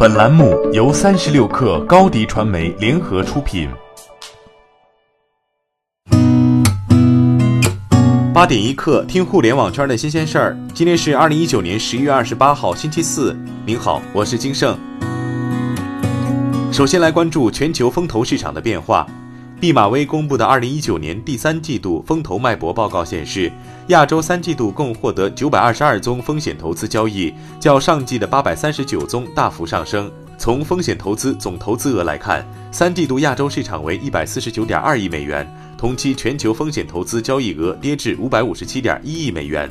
[0.00, 3.68] 本栏目由三十六氪高低传媒联合出品。
[8.32, 10.56] 八点一刻，听互联网圈的新鲜事儿。
[10.72, 13.36] 今天是二零一九年十一月二十八号，星期四。
[13.66, 14.78] 您好，我是金盛。
[16.70, 19.04] 首先来关注全球风投市场的变化。
[19.60, 23.50] 毕马威公布的二零一九年第三季度风投脉搏报告显示，
[23.88, 30.08] 亚洲三季度共获得九百二十二宗风险投资交易，较上季的八百三十九宗大幅上升。
[30.38, 35.44] 从风险投资总投资额来看，三季度亚洲市场为一百四十九点二亿美元，
[35.76, 39.68] 同期全球风险投资交易额跌至五百五十七点一亿美元。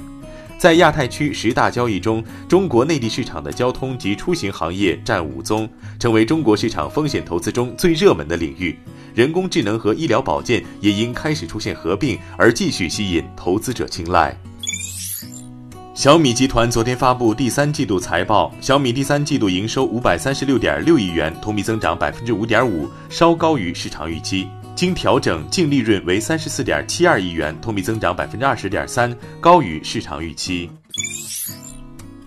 [0.57, 8.75] 在亚太区十大交易中，中国内地市场的交通及出行行业占五宗，成为中国市场风险投资中最热门的领域。
[9.13, 14.35] 人工智能和医疗保健也因开始出现合并而继续吸引投资者青睐。
[15.93, 24.47] 小米集团昨天发布第三季度财报，小米第三季度营收五百三十六点六亿元，同比增长百分之五点五，稍高于市场预期。
[24.77, 29.11] 经调整净利润为三十四点七二亿元，同比增长百分之二十点三，
[29.41, 30.69] 高于市场预期。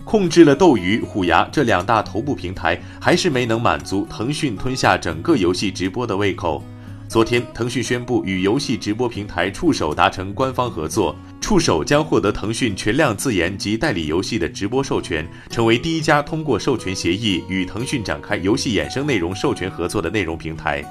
[0.04, 6.60] 控制了斗鱼、虎牙这两大头部平台，还是没能满足腾讯吞下整个游戏直播的胃口。
[7.06, 20.84] 昨天，腾讯宣布与游戏直播平台触手达成官方合作，触手将获得腾讯全量自研及代理游戏的直播授权，成为第一家通过授权协议与腾讯展开游戏衍生内容授权合作的内容平台。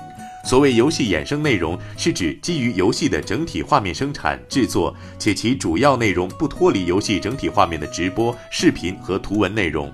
[0.44, 9.94] 所谓游戏衍生内容，是指基于游戏的整体画面生产制作，且其主要内容不脱离游戏整体画面的直播、视频和图文内容。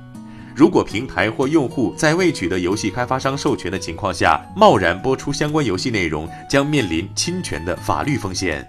[0.55, 8.65] 如果平台或用户在未取得游戏开发商授权的情况下，贸然播出相关游戏内容，将面临侵权的法律风险。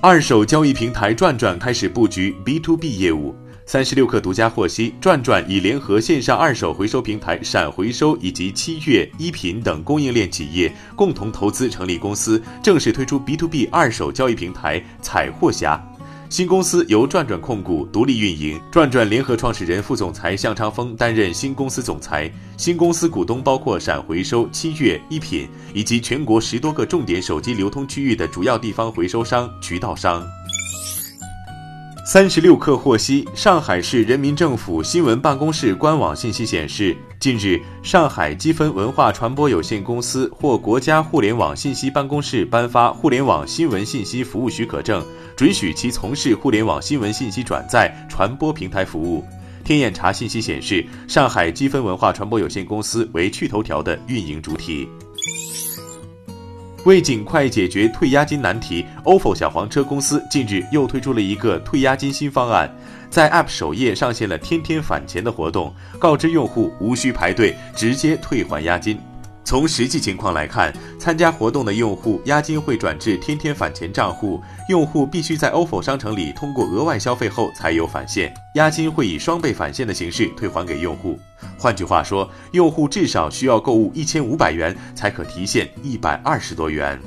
[0.00, 3.34] 二手交易平台转转开始布局 B to B 业务。
[3.68, 15.84] 三十六氪独家获悉，转转已联合线上二手回收平台闪回收以及七月、一品等供应链企业，共同投资成立公司，正式推出 B to B 二手交易平台采货侠。
[16.30, 22.30] 新公司由转转控股独立运营，转转联合创始人、副总裁向昌峰担任新公司总裁。
[22.56, 30.24] 新公司股东包括闪回收、七月、一品以及全国十多个重点手机流通区域的主要地方回收商、渠道商。
[32.06, 45.04] 三十六氪获悉，上海市人民政府新闻办公室官网信息显示，近日，上海积分文化传播有限公司获国家互联网信息办公室颁发互联网新闻信息服务许可证，
[45.36, 49.24] 准许其从事互联网新闻信息转载传播平台服务。
[49.64, 54.88] 天眼查信息显示，上海积分文化传播有限公司为趣头条的运营主体。
[56.86, 62.72] 为尽快解决退押金难题，ofo 小黄车公司近日又推出了一个退押金新方案，
[63.10, 69.00] 在 App 首页上线了“天天返钱”的活动，告知用户无需排队，直接退还押金。
[69.46, 81.16] 从实际情况来看，参加活动的用户押金会转至天天返钱账户，用户必须在 ofo 商城里通过额外消费后才有返现，押金会以双倍返现的形式退还给用户。
[81.56, 87.00] 换句话说，用户至少需要购物一千五百元才可提现一百二十多元。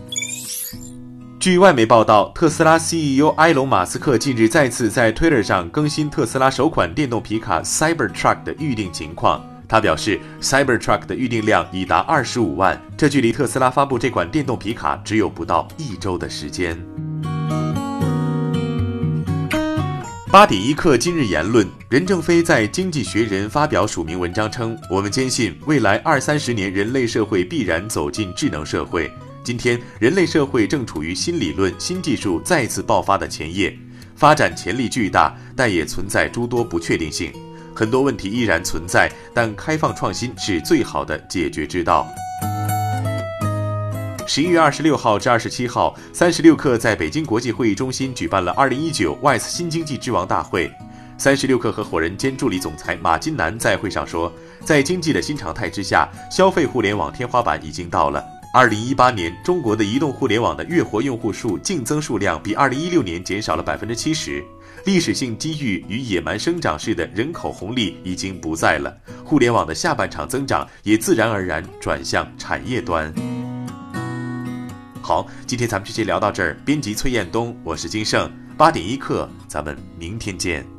[1.42, 9.44] 据外媒报道，特斯拉 CEO 埃隆·马斯克近日再次在 Twitter 上更新特斯拉首款电动皮卡 Cybertruck 的预定情况。
[9.69, 16.75] 他表示，Cybertruck 的预订量已达二十五万，这距离特斯拉发布这款电动皮卡只有不到一周的时间。
[20.31, 29.12] 八点一刻，今日言论：任正非在《经济学人》发表署名文章称，我们坚信未来二三十年人类社会必然走进智能社会。
[29.44, 33.78] 今天，人类社会正处于新理论、新技术再次爆发的前夜，
[34.16, 37.31] 发展潜力巨大，但也存在诸多不确定性。
[37.75, 42.07] 很多问题依然存在，但开放创新是最好的解决之道。
[44.28, 50.72] 十一月二十六号至二十七号，三十六氪在北京国际会议中心举办了二零一九 WISE 新经济之王大会。
[51.18, 54.31] 三十六氪合伙人兼助理总裁马金南在会上说，
[54.63, 58.23] 在经济的新常态之下，消费互联网天花板已经到了。
[58.51, 64.43] 二零一八年，中国的移动互联网的月活用户数净增数量比二零一六年减少了百分之七十。
[64.85, 68.91] 历史性机遇与野蛮生长式的人口红利已经不在了，
[69.23, 73.13] 互联网的下半场增长也自然而然转向产业端。
[74.99, 76.57] 好，今天咱们就先聊到这儿。
[76.66, 80.78] 编辑崔彦东，我是金盛，八点一刻，咱们明天见。